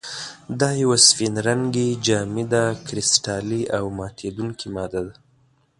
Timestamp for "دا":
0.59-0.69